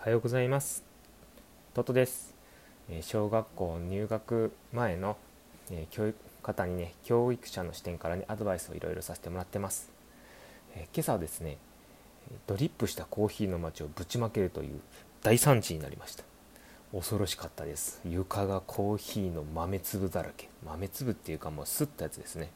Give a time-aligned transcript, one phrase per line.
[0.00, 0.82] おはようございます。
[1.74, 2.34] トトです。
[3.02, 5.18] 小学校入学前の
[5.90, 9.90] 教育方にね教育者の視点からねアドバイスをいろいろさせてもらってます。
[10.74, 11.58] 今朝はですね
[12.46, 14.80] ドリップしたコーヒーの街をぶちまけるという
[15.22, 16.24] 大惨事になりました。
[16.94, 18.00] 恐ろしかったです。
[18.06, 20.48] 床がコーヒーの豆粒だらけ。
[20.64, 22.50] 豆粒っていうかもうすったやつですね。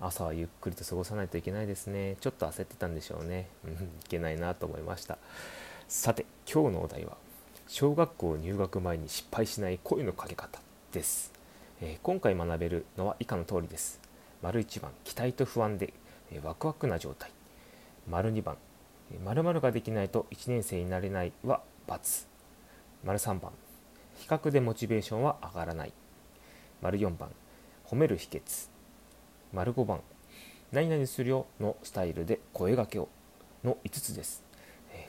[0.00, 2.16] 朝はゆっくりと過ごさないといけないですね。
[2.20, 3.76] ちょっと焦ってたんでしょうね、うん、い
[4.08, 5.18] けないなと思いました。
[5.94, 7.18] さて今日のお題は
[7.68, 10.58] 小学校入学前に失敗しない声のかけ方
[10.90, 11.34] です、
[11.82, 14.00] えー、今回学べるのは以下の通りです。
[14.40, 15.92] 丸1番期待と不安で、
[16.32, 17.30] えー、ワクワクな状態。
[18.08, 18.56] 丸2番
[19.22, 22.26] 〇〇ができないと1年生になれないは×
[23.04, 23.52] 丸3番
[24.16, 25.92] 比較でモチベーションは上がらない。
[26.80, 27.28] 丸4番
[27.86, 28.70] 褒める秘訣。
[29.52, 30.00] 丸5番
[30.72, 33.10] 何々するよのスタイルで声がけを
[33.62, 34.42] の5つです、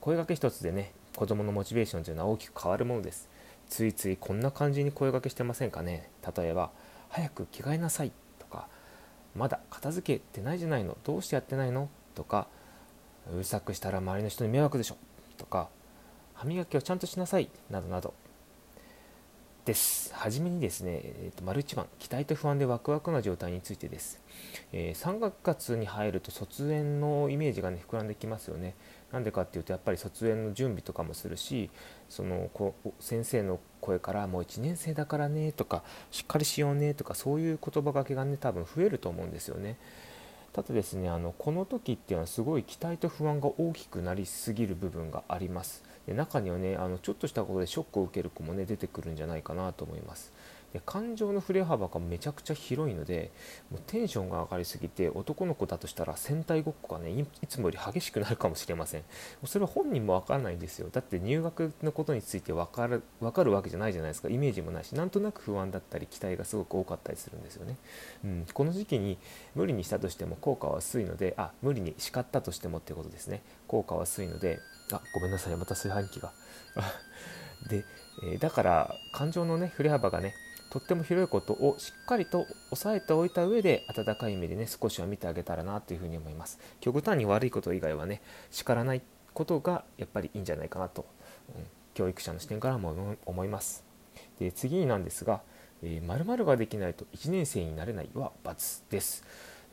[0.00, 3.28] 声がけ1つでね子供のモチベーションというのは大きく変わるものです。
[3.68, 6.10] ついついこんな感じに声がけしてませんかね。
[6.36, 6.70] 例えば
[7.10, 8.68] 早く着替えなさいとか
[9.34, 11.88] まだ片付けてないじゃないのどうしてやってないの？
[12.14, 12.48] とか
[13.32, 14.96] うるさくしたら周りの人に迷惑でしょ
[15.36, 15.68] とか
[16.34, 18.14] 歯磨きをちゃんとしなさいなどなど。
[19.68, 20.14] です。
[20.14, 24.18] はじめにですね、えーと、丸1番、期待と不安でワクワクな状態についてです。
[24.72, 28.74] えー、3月に入ると卒園のイメージがね、膨らんできますよね。
[29.12, 31.68] なんでかっていうと、やっぱり卒園の準備とかもするし、
[32.08, 39.76] そのこ先生の声から、もう1年生だからねとか、しっかりしようねとか、そういう言葉がけがね、多分増えると思うんですよね。
[40.54, 50.32] ただですねあのこの時っていうのはすごい期待と不安が大きくなりすぎる部分があります中にはねあのちょっとしたことでショックを受ける子もね出てくるんじゃないかなと思います。
[50.72, 53.30] で感情の振れ幅がめちゃくちゃ広いので
[53.70, 59.02] もうテンションが上がりすぎて男の子だとしたら戦隊ごっこがねいつもより激しくなるかもしれません。
[59.44, 60.88] それは本人も分からないんですよ。
[60.92, 64.28] だって入学のことについて分かる分かるわけじゃないじゃないですか。
[64.28, 67.76] イメージもないしなんとなく不安だったり期待がすごく多かったりするんですよね、
[68.24, 69.18] うん、この時期に
[69.54, 73.42] 無理にしたとしても効果は薄いのであ無理に叱ったとしてもってことですね。
[73.66, 74.60] 効果は薄いので
[74.92, 76.32] あごめんなさいまた炊飯器が。
[77.68, 77.84] で、
[78.32, 80.34] え、だから感情のね振れ幅がね
[80.70, 86.58] とっても広いことをしっかりと押さえておいた上で温かい目でね少しは見てあげたらなというふうに思います。
[86.80, 88.20] 極端に悪いこと以外はね
[88.50, 89.02] 叱らない
[89.32, 91.06] ことがやっぱりいいんじゃないかなと、
[91.56, 91.64] うん、
[91.94, 93.84] 教育者の視点からも思います。
[94.38, 95.40] で次になんですが
[95.82, 99.24] 「えー、〇〇ができないと1年生になれない」は×です。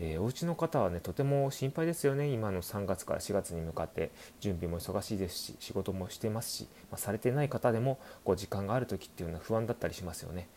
[0.00, 2.28] えー、お家の方はねとても心配ですよね。
[2.28, 10.48] 今の3月から4月に向かって準備も忙しいですし仕事もしてますし、まあ、されてない方でもこう時間がある時っていうのは不安だったりしますよね。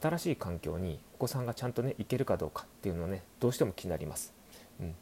[0.00, 4.32] 新しい環境にお子さんがちゃんとね行けるかどうかっていうのをねどうしても気になります、
[4.80, 4.94] うん、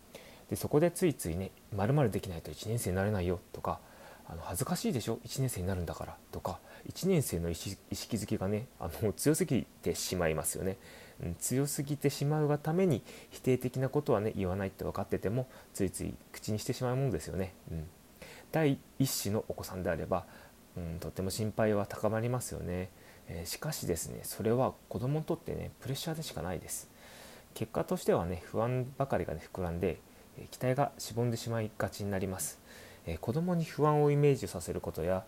[0.50, 3.80] でそこでついついね「まるできないと1年生になれないよ」とか
[4.28, 6.58] あの恥ずかしいでしょ？1年生になるんだからとか
[6.90, 10.76] 1年生の意識づけがねあの強すぎてしまいますよね、
[11.22, 17.86] うん、強すぎてしまうがために否定的なことはね言わないって分かっててもついつい口にしてしまうものですよね、うん、
[18.52, 20.24] 第一子のお子さんであれば、
[20.76, 22.90] うん、とっても心配は高まりますよね。
[23.34, 26.90] えしかしですねそれは子供にとってねプレッシャーでしかないです。
[27.54, 29.98] 結果としてはね不安ばかりがね膨らんで、
[30.38, 32.58] え期待がしぼんでしまいがちになります、
[33.06, 35.24] え子供に不安をイメージさせることや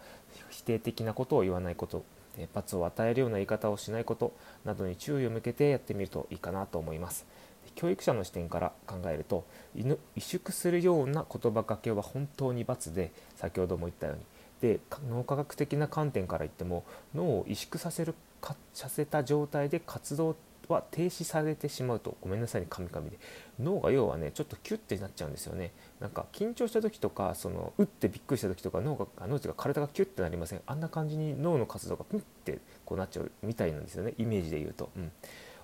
[0.49, 2.05] 否定的なことを言わないこと
[2.53, 4.33] 罰を与えるような言い方をしないこと
[4.65, 7.27] などに注意を向けてやってみるといいかなと思います。
[7.75, 9.45] 教育者の視点から考えると
[9.77, 14.23] 萎縮するような言葉かけは本当に罰で先ほども言ったように
[14.61, 16.85] で脳科学的な観点から言っても
[17.15, 20.37] 脳を萎縮させるかさせた状態で活動
[20.69, 22.17] は停止されてしまうと。
[22.23, 23.19] ごめんなさいねカミカミで。
[23.61, 25.73] 脳が要はねちょっとキュッてなっちゃうんですよね。
[26.01, 30.61] なんか緊張した時とかその打ってびっくりした時とか脳が脳が体がキュッてなりません。
[30.67, 34.15] あんな感じに脳の活動がプンってこうなっちゃうみたいなんですよね。
[34.19, 35.13] イメージで言うと、うん、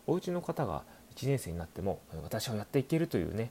[0.07, 0.83] お家の方が
[1.17, 3.51] 1年生になっても私はやっていけるというね。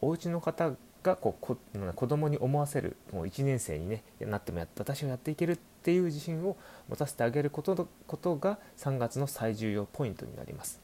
[0.00, 0.72] お家の方
[1.06, 1.56] がこうこ
[1.94, 6.56] 子供に思わせるもう1年生に、ね、なってもや私はやっていけるっていう自信を
[6.88, 10.80] 持たせてあげることことが3月の最重要ポイントになります。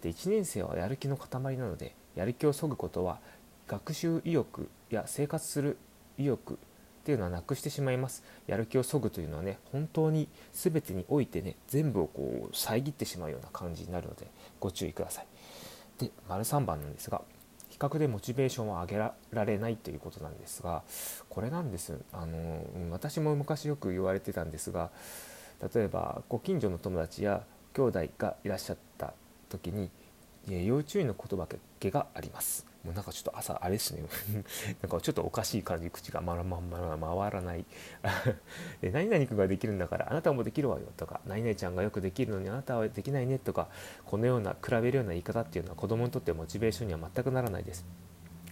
[0.00, 3.18] で1年生はやる気の塊なのでやる気をそぐことは
[3.66, 5.76] 学習意欲や生活する
[6.18, 6.56] 意欲っ
[7.04, 14.30] ていうのはなくしてしまいますやる気をそぐというのはね本当に全てにおいてね全部をこう遮ってしまうような感じになるので
[14.60, 15.26] ご注意ください
[15.98, 17.22] で丸3番なんですが
[17.84, 20.82] 覚でモチベーションを上げられないということなんですが
[21.28, 21.98] これなんです。
[22.12, 24.90] あの私も昔よく言われてたんですが
[25.74, 27.42] 例えばご近所の友達や
[27.74, 29.14] 兄弟がいらっしゃった
[29.48, 29.90] 時に
[30.48, 31.46] 要注意の言葉
[31.80, 32.73] けがあります。
[32.84, 34.02] もうなんかちょっと朝あれですね。
[34.82, 37.64] なんかちょっとおかしい感じ口がまらまんまら回らない。
[38.82, 43.68] で何々君ができるんだからあなたもできるわよとか何々ちゃんがよくできるのにあなたはできないねとか
[44.04, 47.86] このような比べるような言い方っていうのは子供にとってモチベーションには全くならないです。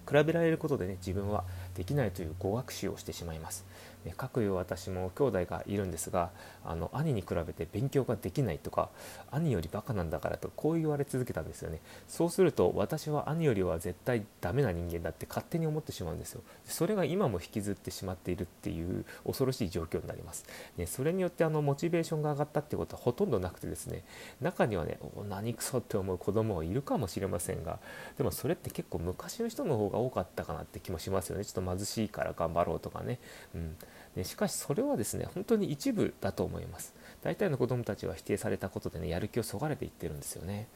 [0.08, 1.44] 比べられることでね自分は
[1.74, 3.64] できないという語学習をしてしまいます。
[4.10, 6.30] かくいう私も兄弟がいるんですが
[6.64, 8.88] あの兄に比べて勉強ができないとか
[9.30, 11.80] 兄よりバカなんだからとこう言われ続けたんですよね。
[12.08, 16.42] そうすると私は兄よりは絶対ダメな人間だって勝手に思ってしまうんですよ。
[16.64, 20.44] それが今も引きずってしまっているっていう恐ろしい状況になります、
[20.76, 24.04] ね、それによってあのモチベーションが上がったってことはほとんどなくてですね
[24.40, 27.78] 中にはね何くそって思う子供はいるかもしれませんが
[28.18, 31.44] でもそれって結構昔の人の方が多かったかなって気もしますよね。
[31.44, 33.18] ちょっと貧しいから頑張ろうとかね、
[33.54, 33.76] うん、
[34.16, 36.94] でしかしそれはですね本当に一部だと思います。
[37.22, 40.68] 大体の子どもたちは否定されたことでねやる気をそがれていってるんですよね。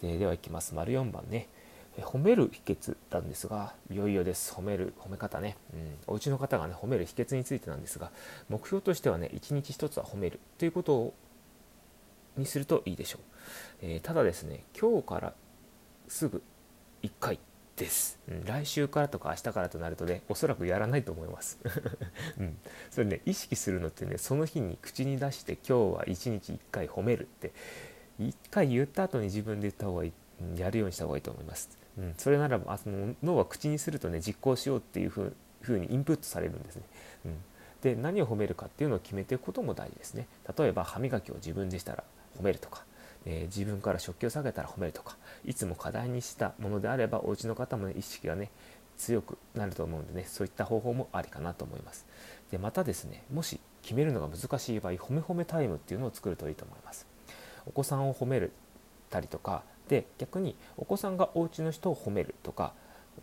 [0.00, 0.74] でではいきます。
[0.74, 1.48] 丸4番ね。
[2.00, 4.52] 褒める秘訣なんですがいよいよです。
[4.52, 8.10] 褒める褒め方ね、うん、お家の方がね褒める秘訣についてなんですが
[8.48, 11.14] 目標としてはね一日一つは褒めるということを
[12.36, 13.20] にするといいでしょう、
[13.82, 15.34] えー、ただですね今日から
[16.08, 16.42] すぐ
[17.02, 17.38] 1回
[17.82, 21.58] です、うん、来週からとか明日からとなるとねおそらくやらないと思います、
[22.38, 22.56] うん、
[22.90, 27.52] それね意識するのってねその日に口に出して今日は1日1回褒めるって
[28.20, 30.12] 1回言った後に自分で言った方がいい
[30.56, 35.32] やるようにした方がいいと思います、うん、それならばその脳は口にするとね実行しようっていうふ
[35.68, 36.82] うにインプットされるんですね、
[37.26, 37.34] うん、
[37.82, 40.26] で何を褒めるかっていうのを決めていくことも大事ですね。
[40.56, 42.04] 例えば歯磨きを自分でしたら
[42.38, 42.84] 褒めるとか。
[43.26, 48.50] えー、自分から食器を下げたら褒めるとかいつも課題にしたものであればお家の方も、ね、意識がね
[48.96, 52.06] 強くなると思うんでねそういった方法もありかなと思います。
[52.50, 57.06] でまたですねもし決めるのが難しい場合褒め褒めタイムっていうのを作るといいと思います。
[57.66, 58.52] お子さんを褒める
[59.10, 62.72] たりとかで逆にお子さんがお家の人を褒めるとか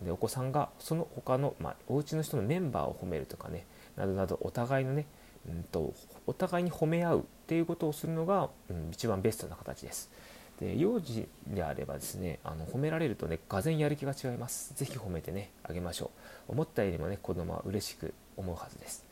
[0.03, 3.65] でお子さんがその他の、まあ、お家の人のメンバーを褒めるとかね
[3.97, 5.05] などなどお互いのね
[5.49, 5.93] うんと、
[6.27, 10.11] お互いに褒め合うっていうことをするのが、うん、一番ベストな形です。
[10.59, 14.73] で幼児であればですねあの褒められるとねがぜやる気が違います。
[14.75, 16.11] 是非褒めてねあげましょ
[16.49, 16.51] う。
[16.51, 19.05] 思ったよりもね子供は嬉しく思うはずです。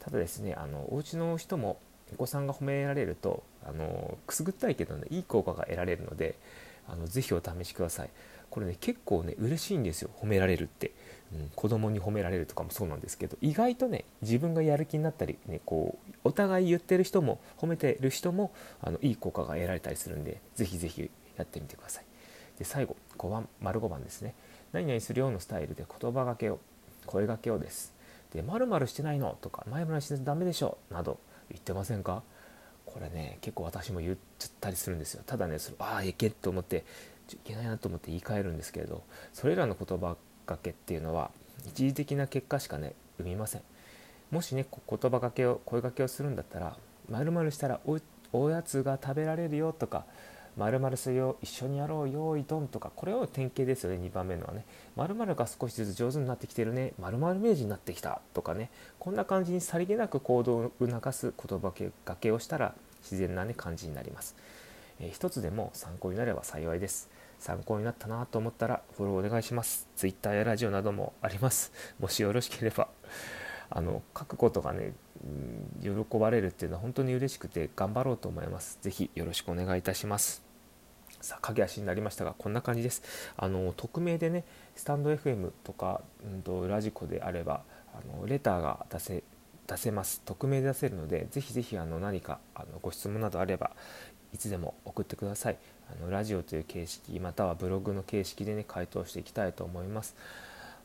[0.00, 1.78] ただですねあのお家の人も
[2.14, 6.36] お子さんが褒められるとあのくすぐったいけどねいい効果が得られるので
[6.88, 8.10] あのぜひお試しください。
[8.50, 10.10] これね結構ね嬉しいんですよ。
[10.20, 10.92] 褒められるって。
[11.34, 22.04] うん、子供に褒められるとかもそうなんですけど意外とね自分がやる気になったり、ね、こうお互い言ってる人も褒めてる人もあのいい効果が得られたりするんでぜひぜひやってみてください。
[22.60, 24.34] で最後5番丸5番ですね。
[24.72, 26.60] 何々するようなスタイルで言葉がけを
[27.06, 27.92] 声がけをです。
[28.32, 31.18] で〇〇してないのとか前々してダメでしょなど
[31.50, 32.22] 言ってませんか？
[32.84, 35.24] これね結構私も言っちゃったりするんですよ。
[35.26, 36.84] ただねそれああいけと思って
[37.34, 39.02] いけないなと思って言い換えるんですけれど
[39.32, 41.30] それらの言葉かけっていうのは
[41.66, 43.62] 一時的な結果しかね生みません。
[44.30, 46.76] もしね言葉かけを声かけをするんだったら
[47.08, 47.98] まるしたらお
[48.32, 50.04] おやつが食べられるよとか
[50.56, 54.64] まるするよ一緒にやろうよいどんとかこれを典型ですよね2番目のはね。
[54.96, 58.70] まるが少しずつ上手になってきてるねまる明治になってきたとかね。
[58.98, 61.72] こんな感じにさりげなく行動を促す言葉
[62.04, 64.34] かけをしたら自然なね感じになります、
[64.98, 67.10] えー、一つでも参考になれば幸いです。
[67.38, 69.88] 参考になったなと思ったらフォローお願いします。
[69.96, 71.72] Twitter やラジオなどもあります。
[72.00, 72.88] もしよろしければ。
[73.68, 74.92] あの書くことがね、
[75.82, 78.78] 喜ばれるっていうのは本当に嬉しくて頑張ろうと思います。
[78.80, 80.42] ぜひよろしくお願いいたします。
[81.20, 83.02] さあ、駆け足になりましたが、こんな感じです。
[83.36, 84.44] あの匿名でね、
[84.76, 87.62] スタンド FM とか、うんと、ラジコであれば、
[87.92, 89.24] あのレターが出せ
[89.66, 90.22] 出せます。
[90.24, 93.72] 匿名で出せるので、ぜひぜひあの何かあのご質問などあれば
[94.32, 95.56] いつでも送ってください。
[95.90, 100.16] あのラジオという形式またはブログの形式でね回答していきたいと思います。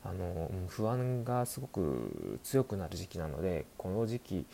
[0.04, 4.46] あの不安がすごく強くなる時期なのでこの時期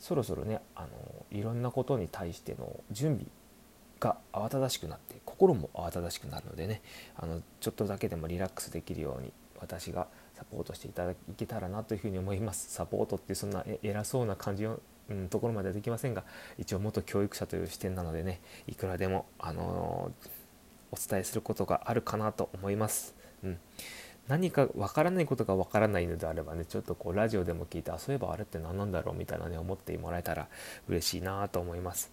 [0.00, 0.88] そろそろねあの
[1.30, 3.26] いろんなことに対しての準備
[4.00, 6.82] が慌ただしくなって心も慌ただしくなるのでね
[7.16, 12.72] あのちょっとだけでもリラックスできるように私がサポートしていただけたらなというふうに思います。
[12.72, 14.80] サポートってそんな偉そうな感じを
[15.10, 16.22] うん、ところまではできませんが
[16.58, 20.28] 一応元教育者という視点なのでねいくらでも、あのー、
[20.92, 23.14] お伝えすることがあるかなと思います。
[23.42, 23.58] うん。
[24.28, 30.48] 何かわからないことがわからないのであればねちょっとこうラジオでも聞いてあそういえばあれって何なんだろうみたいなね思ってもらえたら
[30.86, 32.12] 嬉しいなと思います。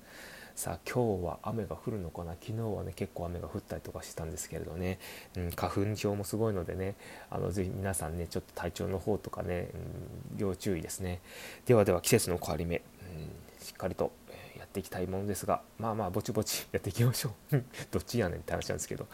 [0.56, 2.32] さあ今日は雨が降るのかな？
[2.42, 5.00] 昨日はね結構雨が降ったりとかしてたんですけれどね、
[5.36, 6.96] うん、花粉症もすごいのでね
[7.30, 11.20] あのぜひ皆さんねちょっと体調の方とかね、うん、要注意ですね。
[11.66, 14.14] ではでは季節の変わり目、うん、しっかりと
[14.58, 17.62] やっていきたいものですがまあまあぼちぼち やっていきましょう。
[17.92, 19.08] どっちやねんって話なんですけど。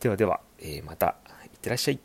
[0.00, 2.00] ではでは、えー、またいってらっしゃい。